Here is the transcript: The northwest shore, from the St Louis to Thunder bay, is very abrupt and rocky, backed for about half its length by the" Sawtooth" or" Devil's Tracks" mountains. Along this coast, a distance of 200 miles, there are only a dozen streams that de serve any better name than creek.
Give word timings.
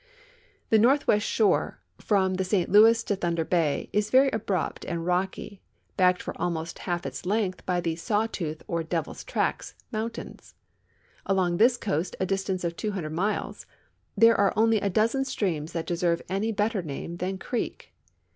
The 0.71 0.79
northwest 0.79 1.27
shore, 1.27 1.79
from 1.99 2.33
the 2.33 2.43
St 2.43 2.69
Louis 2.71 3.03
to 3.03 3.15
Thunder 3.15 3.45
bay, 3.45 3.87
is 3.93 4.09
very 4.09 4.29
abrupt 4.31 4.83
and 4.83 5.05
rocky, 5.05 5.61
backed 5.95 6.23
for 6.23 6.33
about 6.39 6.79
half 6.79 7.05
its 7.05 7.23
length 7.23 7.63
by 7.67 7.81
the" 7.81 7.95
Sawtooth" 8.07 8.63
or" 8.67 8.81
Devil's 8.83 9.23
Tracks" 9.23 9.75
mountains. 9.91 10.55
Along 11.27 11.57
this 11.57 11.77
coast, 11.77 12.15
a 12.19 12.25
distance 12.25 12.63
of 12.63 12.75
200 12.77 13.11
miles, 13.11 13.67
there 14.17 14.35
are 14.35 14.53
only 14.55 14.79
a 14.81 14.89
dozen 14.89 15.23
streams 15.23 15.71
that 15.73 15.85
de 15.85 15.95
serve 15.97 16.23
any 16.27 16.51
better 16.51 16.81
name 16.81 17.17
than 17.17 17.37
creek. 17.37 17.93